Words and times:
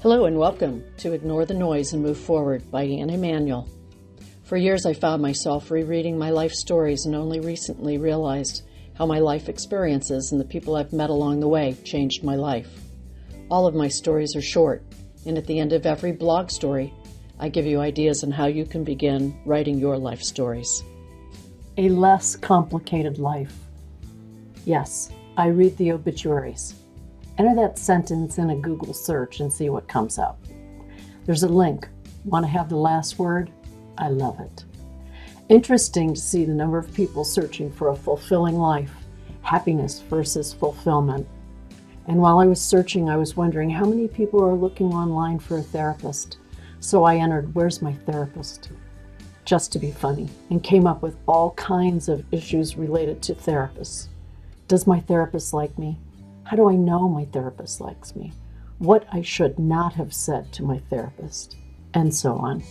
Hello 0.00 0.26
and 0.26 0.38
welcome 0.38 0.84
to 0.98 1.12
Ignore 1.12 1.44
the 1.44 1.54
Noise 1.54 1.92
and 1.92 2.00
Move 2.00 2.18
Forward 2.18 2.70
by 2.70 2.84
Anne 2.84 3.10
Emanuel. 3.10 3.68
For 4.44 4.56
years, 4.56 4.86
I 4.86 4.92
found 4.92 5.20
myself 5.20 5.72
rereading 5.72 6.16
my 6.16 6.30
life 6.30 6.52
stories 6.52 7.04
and 7.04 7.16
only 7.16 7.40
recently 7.40 7.98
realized 7.98 8.62
how 8.94 9.06
my 9.06 9.18
life 9.18 9.48
experiences 9.48 10.30
and 10.30 10.40
the 10.40 10.44
people 10.44 10.76
I've 10.76 10.92
met 10.92 11.10
along 11.10 11.40
the 11.40 11.48
way 11.48 11.76
changed 11.82 12.22
my 12.22 12.36
life. 12.36 12.70
All 13.50 13.66
of 13.66 13.74
my 13.74 13.88
stories 13.88 14.36
are 14.36 14.40
short, 14.40 14.84
and 15.26 15.36
at 15.36 15.48
the 15.48 15.58
end 15.58 15.72
of 15.72 15.84
every 15.84 16.12
blog 16.12 16.52
story, 16.52 16.94
I 17.40 17.48
give 17.48 17.66
you 17.66 17.80
ideas 17.80 18.22
on 18.22 18.30
how 18.30 18.46
you 18.46 18.66
can 18.66 18.84
begin 18.84 19.36
writing 19.44 19.80
your 19.80 19.98
life 19.98 20.22
stories. 20.22 20.84
A 21.76 21.88
less 21.88 22.36
complicated 22.36 23.18
life. 23.18 23.52
Yes, 24.64 25.10
I 25.36 25.48
read 25.48 25.76
the 25.76 25.90
obituaries. 25.90 26.76
Enter 27.38 27.54
that 27.54 27.78
sentence 27.78 28.38
in 28.38 28.50
a 28.50 28.56
Google 28.56 28.92
search 28.92 29.38
and 29.38 29.52
see 29.52 29.70
what 29.70 29.86
comes 29.86 30.18
up. 30.18 30.40
There's 31.24 31.44
a 31.44 31.48
link. 31.48 31.88
Want 32.24 32.44
to 32.44 32.50
have 32.50 32.68
the 32.68 32.76
last 32.76 33.16
word? 33.16 33.52
I 33.96 34.08
love 34.08 34.40
it. 34.40 34.64
Interesting 35.48 36.14
to 36.14 36.20
see 36.20 36.44
the 36.44 36.52
number 36.52 36.78
of 36.78 36.92
people 36.92 37.22
searching 37.22 37.70
for 37.70 37.88
a 37.88 37.96
fulfilling 37.96 38.56
life, 38.56 38.92
happiness 39.42 40.00
versus 40.00 40.52
fulfillment. 40.52 41.28
And 42.08 42.18
while 42.18 42.40
I 42.40 42.46
was 42.46 42.60
searching, 42.60 43.08
I 43.08 43.16
was 43.16 43.36
wondering 43.36 43.70
how 43.70 43.84
many 43.84 44.08
people 44.08 44.42
are 44.44 44.54
looking 44.54 44.92
online 44.92 45.38
for 45.38 45.58
a 45.58 45.62
therapist. 45.62 46.38
So 46.80 47.04
I 47.04 47.16
entered, 47.16 47.54
Where's 47.54 47.80
my 47.80 47.92
therapist? 47.92 48.70
Just 49.44 49.70
to 49.72 49.78
be 49.78 49.92
funny, 49.92 50.28
and 50.50 50.62
came 50.62 50.88
up 50.88 51.02
with 51.02 51.16
all 51.28 51.52
kinds 51.52 52.08
of 52.08 52.24
issues 52.32 52.76
related 52.76 53.22
to 53.22 53.34
therapists. 53.34 54.08
Does 54.66 54.88
my 54.88 54.98
therapist 54.98 55.54
like 55.54 55.78
me? 55.78 55.98
How 56.48 56.56
do 56.56 56.70
I 56.70 56.76
know 56.76 57.10
my 57.10 57.26
therapist 57.26 57.78
likes 57.78 58.16
me? 58.16 58.32
What 58.78 59.06
I 59.12 59.20
should 59.20 59.58
not 59.58 59.92
have 59.92 60.14
said 60.14 60.50
to 60.54 60.62
my 60.62 60.78
therapist, 60.88 61.56
and 61.92 62.14
so 62.14 62.36
on. 62.36 62.62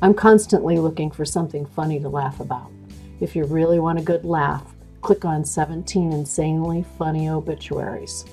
I'm 0.00 0.14
constantly 0.14 0.78
looking 0.78 1.10
for 1.10 1.26
something 1.26 1.66
funny 1.66 2.00
to 2.00 2.08
laugh 2.08 2.40
about. 2.40 2.72
If 3.20 3.36
you 3.36 3.44
really 3.44 3.78
want 3.78 3.98
a 3.98 4.02
good 4.02 4.24
laugh, 4.24 4.74
click 5.02 5.26
on 5.26 5.44
17 5.44 6.14
insanely 6.14 6.86
funny 6.96 7.28
obituaries. 7.28 8.24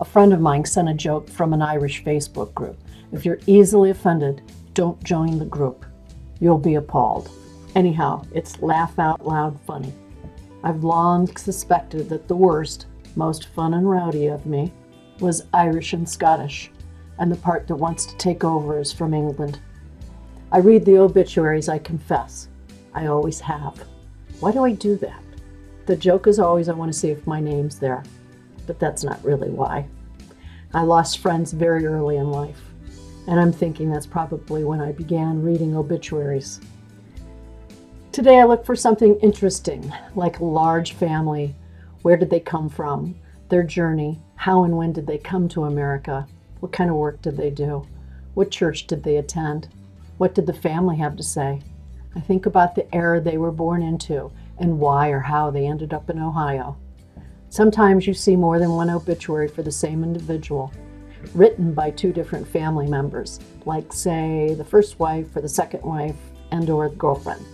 A 0.00 0.04
friend 0.04 0.32
of 0.32 0.40
mine 0.40 0.64
sent 0.66 0.88
a 0.88 0.94
joke 0.94 1.28
from 1.28 1.52
an 1.52 1.60
Irish 1.60 2.04
Facebook 2.04 2.54
group. 2.54 2.78
If 3.10 3.24
you're 3.24 3.40
easily 3.48 3.90
offended, 3.90 4.40
don't 4.72 5.02
join 5.02 5.36
the 5.36 5.46
group. 5.46 5.84
You'll 6.38 6.58
be 6.58 6.76
appalled. 6.76 7.28
Anyhow, 7.74 8.24
it's 8.32 8.62
laugh 8.62 9.00
out 9.00 9.26
loud 9.26 9.60
funny. 9.62 9.92
I've 10.62 10.84
long 10.84 11.36
suspected 11.36 12.08
that 12.10 12.28
the 12.28 12.36
worst, 12.36 12.86
most 13.16 13.48
fun 13.48 13.74
and 13.74 13.88
rowdy 13.88 14.26
of 14.26 14.46
me, 14.46 14.72
was 15.20 15.46
Irish 15.52 15.92
and 15.92 16.08
Scottish, 16.08 16.70
and 17.18 17.30
the 17.30 17.36
part 17.36 17.66
that 17.68 17.76
wants 17.76 18.06
to 18.06 18.16
take 18.16 18.44
over 18.44 18.78
is 18.78 18.92
from 18.92 19.14
England. 19.14 19.60
I 20.52 20.58
read 20.58 20.84
the 20.84 20.98
obituaries, 20.98 21.68
I 21.68 21.78
confess. 21.78 22.48
I 22.94 23.06
always 23.06 23.40
have. 23.40 23.84
Why 24.40 24.52
do 24.52 24.64
I 24.64 24.72
do 24.72 24.96
that? 24.96 25.22
The 25.86 25.96
joke 25.96 26.26
is 26.26 26.38
always 26.38 26.68
I 26.68 26.72
want 26.72 26.92
to 26.92 26.98
see 26.98 27.10
if 27.10 27.26
my 27.26 27.40
name's 27.40 27.78
there, 27.78 28.02
but 28.66 28.78
that's 28.78 29.04
not 29.04 29.24
really 29.24 29.50
why. 29.50 29.86
I 30.72 30.82
lost 30.82 31.18
friends 31.18 31.52
very 31.52 31.86
early 31.86 32.16
in 32.16 32.30
life, 32.30 32.60
and 33.26 33.38
I'm 33.38 33.52
thinking 33.52 33.90
that's 33.90 34.06
probably 34.06 34.64
when 34.64 34.80
I 34.80 34.92
began 34.92 35.42
reading 35.42 35.76
obituaries. 35.76 36.60
Today 38.12 38.40
I 38.40 38.44
look 38.44 38.64
for 38.64 38.74
something 38.74 39.16
interesting, 39.20 39.92
like 40.14 40.40
large 40.40 40.94
family. 40.94 41.54
Where 42.02 42.16
did 42.16 42.30
they 42.30 42.40
come 42.40 42.68
from? 42.68 43.14
Their 43.48 43.62
journey. 43.62 44.20
How 44.36 44.64
and 44.64 44.76
when 44.76 44.92
did 44.92 45.06
they 45.06 45.18
come 45.18 45.48
to 45.50 45.64
America? 45.64 46.26
What 46.60 46.72
kind 46.72 46.88
of 46.88 46.96
work 46.96 47.20
did 47.20 47.36
they 47.36 47.50
do? 47.50 47.86
What 48.34 48.50
church 48.50 48.86
did 48.86 49.02
they 49.02 49.16
attend? 49.16 49.68
What 50.18 50.34
did 50.34 50.46
the 50.46 50.54
family 50.54 50.96
have 50.96 51.16
to 51.16 51.22
say? 51.22 51.60
I 52.14 52.20
think 52.20 52.46
about 52.46 52.74
the 52.74 52.92
era 52.94 53.20
they 53.20 53.38
were 53.38 53.52
born 53.52 53.82
into 53.82 54.30
and 54.58 54.78
why 54.78 55.08
or 55.08 55.20
how 55.20 55.50
they 55.50 55.66
ended 55.66 55.92
up 55.92 56.10
in 56.10 56.18
Ohio. 56.18 56.76
Sometimes 57.48 58.06
you 58.06 58.14
see 58.14 58.36
more 58.36 58.58
than 58.58 58.70
one 58.70 58.90
obituary 58.90 59.48
for 59.48 59.62
the 59.62 59.72
same 59.72 60.04
individual, 60.04 60.72
written 61.34 61.74
by 61.74 61.90
two 61.90 62.12
different 62.12 62.46
family 62.46 62.86
members, 62.86 63.40
like 63.66 63.92
say 63.92 64.54
the 64.54 64.64
first 64.64 64.98
wife 64.98 65.34
or 65.34 65.40
the 65.40 65.48
second 65.48 65.82
wife 65.82 66.16
and 66.50 66.70
or 66.70 66.88
the 66.88 66.96
girlfriend. 66.96 67.44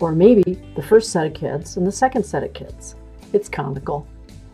Or 0.00 0.12
maybe 0.12 0.60
the 0.74 0.82
first 0.82 1.12
set 1.12 1.26
of 1.26 1.34
kids 1.34 1.76
and 1.76 1.86
the 1.86 1.92
second 1.92 2.24
set 2.24 2.42
of 2.42 2.52
kids. 2.52 2.96
It's 3.34 3.48
comical. 3.48 4.06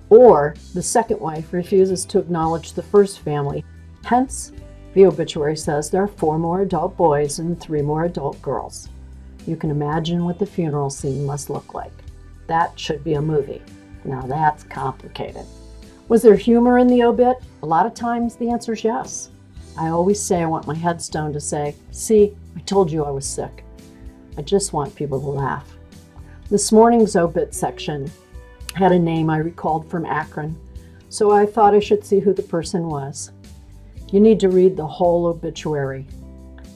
Or 0.08 0.54
the 0.72 0.82
second 0.82 1.20
wife 1.20 1.52
refuses 1.52 2.06
to 2.06 2.18
acknowledge 2.18 2.72
the 2.72 2.82
first 2.82 3.20
family. 3.20 3.62
Hence, 4.04 4.52
the 4.94 5.04
obituary 5.04 5.56
says 5.58 5.90
there 5.90 6.02
are 6.02 6.08
four 6.08 6.38
more 6.38 6.62
adult 6.62 6.96
boys 6.96 7.40
and 7.40 7.60
three 7.60 7.82
more 7.82 8.04
adult 8.04 8.40
girls. 8.40 8.88
You 9.46 9.54
can 9.54 9.70
imagine 9.70 10.24
what 10.24 10.38
the 10.38 10.46
funeral 10.46 10.88
scene 10.88 11.26
must 11.26 11.50
look 11.50 11.74
like. 11.74 11.92
That 12.46 12.80
should 12.80 13.04
be 13.04 13.14
a 13.14 13.22
movie. 13.22 13.60
Now 14.04 14.22
that's 14.22 14.64
complicated. 14.64 15.44
Was 16.08 16.22
there 16.22 16.36
humor 16.36 16.78
in 16.78 16.86
the 16.86 17.02
obit? 17.02 17.36
A 17.62 17.66
lot 17.66 17.84
of 17.84 17.92
times 17.92 18.34
the 18.34 18.48
answer 18.48 18.72
is 18.72 18.82
yes. 18.82 19.30
I 19.78 19.88
always 19.88 20.20
say 20.20 20.40
I 20.40 20.46
want 20.46 20.66
my 20.66 20.74
headstone 20.74 21.34
to 21.34 21.40
say, 21.40 21.76
See, 21.90 22.34
I 22.56 22.60
told 22.60 22.90
you 22.90 23.04
I 23.04 23.10
was 23.10 23.26
sick. 23.26 23.62
I 24.38 24.42
just 24.42 24.72
want 24.72 24.96
people 24.96 25.20
to 25.20 25.26
laugh. 25.26 25.76
This 26.48 26.72
morning's 26.72 27.14
obit 27.14 27.54
section 27.54 28.10
had 28.74 28.92
a 28.92 28.98
name 28.98 29.30
I 29.30 29.38
recalled 29.38 29.90
from 29.90 30.06
Akron, 30.06 30.56
so 31.08 31.30
I 31.30 31.46
thought 31.46 31.74
I 31.74 31.80
should 31.80 32.04
see 32.04 32.20
who 32.20 32.32
the 32.32 32.42
person 32.42 32.88
was. 32.88 33.32
You 34.12 34.20
need 34.20 34.40
to 34.40 34.48
read 34.48 34.76
the 34.76 34.86
whole 34.86 35.26
obituary. 35.26 36.06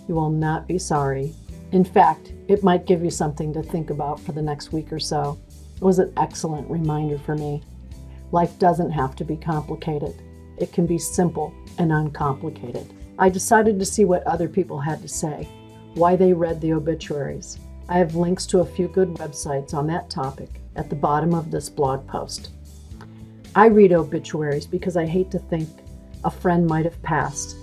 You 0.09 0.15
will 0.15 0.31
not 0.31 0.67
be 0.67 0.79
sorry. 0.79 1.33
In 1.73 1.85
fact, 1.85 2.33
it 2.49 2.63
might 2.63 2.87
give 2.87 3.03
you 3.03 3.11
something 3.11 3.53
to 3.53 3.63
think 3.63 3.91
about 3.91 4.21
for 4.21 4.33
the 4.33 4.43
next 4.43 4.73
week 4.73 4.93
or 4.93 5.01
so. 5.01 5.39
It 5.77 5.83
was 5.83 5.99
an 5.99 6.13
excellent 6.17 6.69
reminder 6.71 7.19
for 7.19 7.37
me. 7.37 7.63
Life 8.33 8.59
doesn't 8.59 8.91
have 8.91 9.17
to 9.17 9.25
be 9.25 9.37
complicated, 9.37 10.15
it 10.59 10.73
can 10.73 10.87
be 10.87 10.99
simple 10.99 11.53
and 11.79 11.93
uncomplicated. 11.93 12.93
I 13.19 13.29
decided 13.29 13.79
to 13.79 13.85
see 13.85 14.05
what 14.05 14.27
other 14.27 14.49
people 14.49 14.81
had 14.81 15.01
to 15.03 15.09
say 15.09 15.49
why 15.95 16.17
they 16.17 16.33
read 16.33 16.61
the 16.61 16.73
obituaries. 16.73 17.59
I 17.89 17.99
have 17.99 18.17
links 18.17 18.47
to 18.47 18.61
a 18.61 18.67
few 18.67 18.89
good 18.89 19.11
websites 19.11 19.75
on 19.75 19.87
that 19.87 20.11
topic 20.11 20.61
at 20.77 20.91
the 20.91 20.97
bottom 20.97 21.35
of 21.35 21.51
this 21.51 21.69
blog 21.69 22.07
post. 22.07 22.51
I 23.55 23.67
read 23.67 23.93
obituaries 23.93 24.67
because 24.67 24.97
I 24.97 25.07
hate 25.07 25.31
to 25.31 25.39
think 25.39 25.69
a 26.25 26.31
friend 26.31 26.67
might 26.67 26.85
have 26.85 27.01
passed, 27.03 27.57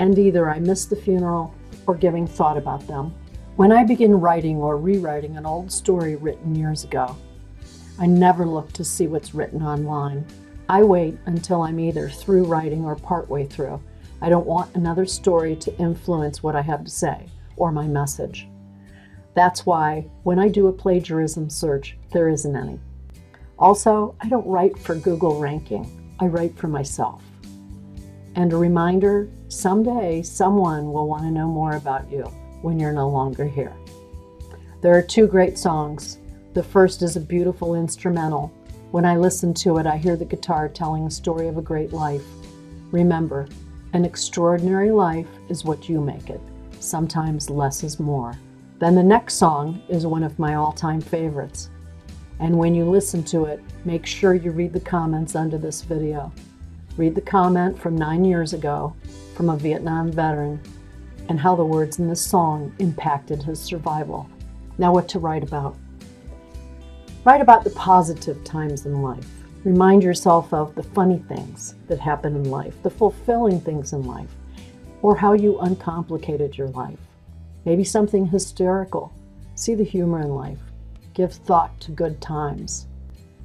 and 0.00 0.18
either 0.18 0.50
I 0.50 0.58
missed 0.58 0.90
the 0.90 0.96
funeral 0.96 1.54
or 1.86 1.94
giving 1.94 2.26
thought 2.26 2.56
about 2.56 2.86
them. 2.86 3.14
When 3.56 3.72
I 3.72 3.84
begin 3.84 4.20
writing 4.20 4.56
or 4.56 4.76
rewriting 4.76 5.36
an 5.36 5.46
old 5.46 5.70
story 5.72 6.16
written 6.16 6.54
years 6.54 6.84
ago, 6.84 7.16
I 7.98 8.06
never 8.06 8.46
look 8.46 8.72
to 8.74 8.84
see 8.84 9.08
what's 9.08 9.34
written 9.34 9.62
online. 9.62 10.24
I 10.68 10.82
wait 10.82 11.18
until 11.26 11.62
I'm 11.62 11.80
either 11.80 12.08
through 12.08 12.44
writing 12.44 12.84
or 12.84 12.94
partway 12.94 13.46
through. 13.46 13.80
I 14.20 14.28
don't 14.28 14.46
want 14.46 14.74
another 14.76 15.06
story 15.06 15.56
to 15.56 15.76
influence 15.78 16.42
what 16.42 16.56
I 16.56 16.62
have 16.62 16.84
to 16.84 16.90
say 16.90 17.26
or 17.56 17.72
my 17.72 17.86
message. 17.86 18.48
That's 19.38 19.64
why 19.64 20.04
when 20.24 20.40
I 20.40 20.48
do 20.48 20.66
a 20.66 20.72
plagiarism 20.72 21.48
search, 21.48 21.96
there 22.12 22.28
isn't 22.28 22.56
any. 22.56 22.80
Also, 23.56 24.16
I 24.20 24.28
don't 24.28 24.48
write 24.48 24.76
for 24.76 24.96
Google 24.96 25.38
ranking, 25.38 26.16
I 26.18 26.26
write 26.26 26.58
for 26.58 26.66
myself. 26.66 27.22
And 28.34 28.52
a 28.52 28.56
reminder 28.56 29.30
someday 29.46 30.22
someone 30.22 30.92
will 30.92 31.06
want 31.06 31.22
to 31.22 31.30
know 31.30 31.46
more 31.46 31.76
about 31.76 32.10
you 32.10 32.24
when 32.62 32.80
you're 32.80 32.92
no 32.92 33.08
longer 33.08 33.46
here. 33.46 33.72
There 34.80 34.98
are 34.98 35.02
two 35.02 35.28
great 35.28 35.56
songs. 35.56 36.18
The 36.54 36.62
first 36.64 37.02
is 37.02 37.14
a 37.14 37.20
beautiful 37.20 37.76
instrumental. 37.76 38.52
When 38.90 39.04
I 39.04 39.16
listen 39.16 39.54
to 39.54 39.78
it, 39.78 39.86
I 39.86 39.98
hear 39.98 40.16
the 40.16 40.24
guitar 40.24 40.68
telling 40.68 41.06
a 41.06 41.12
story 41.12 41.46
of 41.46 41.58
a 41.58 41.62
great 41.62 41.92
life. 41.92 42.24
Remember, 42.90 43.46
an 43.92 44.04
extraordinary 44.04 44.90
life 44.90 45.28
is 45.48 45.64
what 45.64 45.88
you 45.88 46.00
make 46.00 46.28
it. 46.28 46.40
Sometimes 46.80 47.48
less 47.48 47.84
is 47.84 48.00
more. 48.00 48.36
Then 48.78 48.94
the 48.94 49.02
next 49.02 49.34
song 49.34 49.82
is 49.88 50.06
one 50.06 50.22
of 50.22 50.38
my 50.38 50.54
all 50.54 50.72
time 50.72 51.00
favorites. 51.00 51.70
And 52.38 52.56
when 52.56 52.76
you 52.76 52.88
listen 52.88 53.24
to 53.24 53.46
it, 53.46 53.60
make 53.84 54.06
sure 54.06 54.34
you 54.34 54.52
read 54.52 54.72
the 54.72 54.80
comments 54.80 55.34
under 55.34 55.58
this 55.58 55.82
video. 55.82 56.32
Read 56.96 57.16
the 57.16 57.20
comment 57.20 57.76
from 57.76 57.96
nine 57.96 58.24
years 58.24 58.52
ago 58.52 58.94
from 59.34 59.50
a 59.50 59.56
Vietnam 59.56 60.12
veteran 60.12 60.60
and 61.28 61.40
how 61.40 61.56
the 61.56 61.64
words 61.64 61.98
in 61.98 62.08
this 62.08 62.24
song 62.24 62.72
impacted 62.78 63.42
his 63.42 63.60
survival. 63.60 64.28
Now, 64.78 64.92
what 64.92 65.08
to 65.08 65.18
write 65.18 65.42
about? 65.42 65.76
Write 67.24 67.40
about 67.40 67.64
the 67.64 67.70
positive 67.70 68.44
times 68.44 68.86
in 68.86 69.02
life. 69.02 69.28
Remind 69.64 70.04
yourself 70.04 70.54
of 70.54 70.74
the 70.76 70.84
funny 70.84 71.18
things 71.28 71.74
that 71.88 71.98
happen 71.98 72.36
in 72.36 72.44
life, 72.44 72.80
the 72.84 72.90
fulfilling 72.90 73.60
things 73.60 73.92
in 73.92 74.06
life, 74.06 74.30
or 75.02 75.16
how 75.16 75.32
you 75.32 75.58
uncomplicated 75.58 76.56
your 76.56 76.68
life. 76.68 76.98
Maybe 77.68 77.84
something 77.84 78.24
hysterical. 78.24 79.12
See 79.54 79.74
the 79.74 79.84
humor 79.84 80.22
in 80.22 80.34
life. 80.34 80.58
Give 81.12 81.30
thought 81.30 81.78
to 81.82 81.90
good 81.90 82.18
times. 82.18 82.86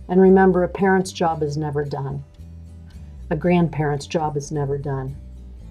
And 0.08 0.22
remember, 0.22 0.64
a 0.64 0.70
parent's 0.70 1.12
job 1.12 1.44
is 1.44 1.58
never 1.58 1.84
done. 1.84 2.24
A 3.32 3.36
grandparent's 3.36 4.08
job 4.08 4.38
is 4.38 4.50
never 4.50 4.78
done. 4.78 5.18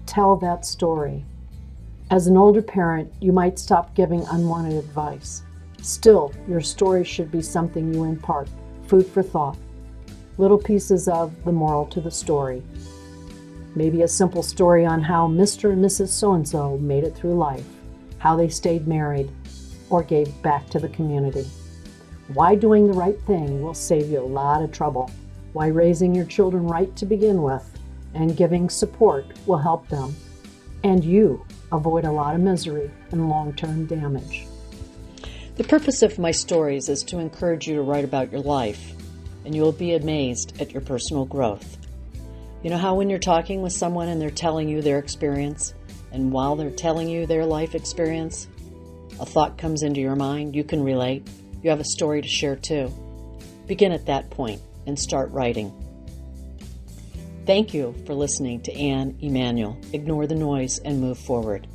tell 0.05 0.35
that 0.35 0.67
story. 0.67 1.25
As 2.11 2.27
an 2.27 2.37
older 2.37 2.61
parent, 2.61 3.11
you 3.19 3.31
might 3.31 3.57
stop 3.57 3.95
giving 3.95 4.23
unwanted 4.27 4.73
advice. 4.73 5.41
Still, 5.81 6.31
your 6.47 6.61
story 6.61 7.03
should 7.03 7.31
be 7.31 7.41
something 7.41 7.91
you 7.91 8.03
impart, 8.03 8.49
food 8.85 9.07
for 9.07 9.23
thought, 9.23 9.57
little 10.37 10.59
pieces 10.59 11.07
of 11.07 11.43
the 11.43 11.51
moral 11.51 11.87
to 11.87 12.01
the 12.01 12.11
story. 12.11 12.61
Maybe 13.73 14.03
a 14.03 14.07
simple 14.07 14.43
story 14.43 14.85
on 14.85 15.01
how 15.01 15.27
Mr. 15.27 15.73
and 15.73 15.83
Mrs. 15.83 16.09
So 16.09 16.33
and 16.33 16.47
so 16.47 16.77
made 16.77 17.03
it 17.03 17.15
through 17.15 17.33
life, 17.33 17.65
how 18.23 18.37
they 18.37 18.47
stayed 18.47 18.87
married, 18.87 19.29
or 19.89 20.01
gave 20.01 20.41
back 20.41 20.69
to 20.69 20.79
the 20.79 20.87
community. 20.87 21.45
Why 22.29 22.55
doing 22.55 22.87
the 22.87 22.93
right 22.93 23.19
thing 23.27 23.61
will 23.61 23.73
save 23.73 24.09
you 24.09 24.21
a 24.21 24.23
lot 24.23 24.63
of 24.63 24.71
trouble. 24.71 25.11
Why 25.51 25.67
raising 25.67 26.15
your 26.15 26.23
children 26.23 26.65
right 26.65 26.95
to 26.95 27.05
begin 27.05 27.43
with 27.43 27.69
and 28.13 28.37
giving 28.37 28.69
support 28.69 29.25
will 29.45 29.57
help 29.57 29.89
them 29.89 30.15
and 30.85 31.03
you 31.03 31.45
avoid 31.73 32.05
a 32.05 32.11
lot 32.11 32.33
of 32.33 32.39
misery 32.39 32.89
and 33.11 33.29
long 33.29 33.53
term 33.55 33.87
damage. 33.87 34.47
The 35.57 35.65
purpose 35.65 36.01
of 36.01 36.17
my 36.17 36.31
stories 36.31 36.87
is 36.87 37.03
to 37.03 37.19
encourage 37.19 37.67
you 37.67 37.75
to 37.75 37.81
write 37.81 38.05
about 38.05 38.31
your 38.31 38.41
life, 38.41 38.93
and 39.43 39.53
you 39.53 39.61
will 39.61 39.73
be 39.73 39.95
amazed 39.95 40.61
at 40.61 40.71
your 40.71 40.81
personal 40.81 41.25
growth. 41.25 41.77
You 42.63 42.69
know 42.69 42.77
how 42.77 42.95
when 42.95 43.09
you're 43.09 43.19
talking 43.19 43.61
with 43.61 43.73
someone 43.73 44.07
and 44.07 44.21
they're 44.21 44.31
telling 44.31 44.69
you 44.69 44.81
their 44.81 44.97
experience, 44.97 45.73
and 46.13 46.31
while 46.31 46.55
they're 46.55 46.69
telling 46.69 47.09
you 47.09 47.25
their 47.25 47.45
life 47.45 47.75
experience, 47.75 48.47
a 49.19 49.25
thought 49.25 49.57
comes 49.57 49.83
into 49.83 49.99
your 49.99 50.15
mind, 50.15 50.55
you 50.55 50.63
can 50.63 50.83
relate, 50.83 51.27
you 51.61 51.69
have 51.69 51.79
a 51.79 51.85
story 51.85 52.21
to 52.21 52.27
share 52.27 52.55
too. 52.55 52.91
Begin 53.67 53.91
at 53.91 54.05
that 54.05 54.29
point 54.29 54.61
and 54.85 54.97
start 54.97 55.31
writing. 55.31 55.73
Thank 57.45 57.73
you 57.73 57.93
for 58.05 58.13
listening 58.13 58.61
to 58.61 58.73
Anne 58.73 59.17
Emanuel. 59.21 59.77
Ignore 59.91 60.27
the 60.27 60.35
noise 60.35 60.79
and 60.79 61.01
move 61.01 61.17
forward. 61.17 61.67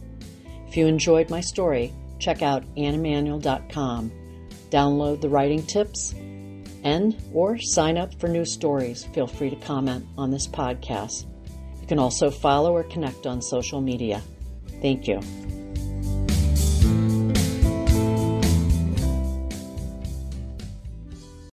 If 0.67 0.76
you 0.76 0.87
enjoyed 0.87 1.31
my 1.31 1.41
story, 1.41 1.93
check 2.19 2.43
out 2.43 2.64
anneemanuel.com. 2.76 4.12
Download 4.70 5.20
the 5.20 5.29
writing 5.29 5.62
tips 5.64 6.14
and 6.84 7.17
or 7.34 7.58
sign 7.58 7.99
up 7.99 8.19
for 8.20 8.29
new 8.29 8.44
stories. 8.44 9.05
Feel 9.14 9.26
free 9.26 9.50
to 9.50 9.56
comment 9.56 10.06
on 10.17 10.31
this 10.31 10.46
podcast. 10.46 11.26
You 11.88 11.96
can 11.96 12.00
also 12.00 12.31
follow 12.31 12.73
or 12.76 12.82
connect 12.82 13.26
on 13.26 13.40
social 13.40 13.81
media. 13.81 14.20
Thank 14.82 15.08
you. 15.08 15.23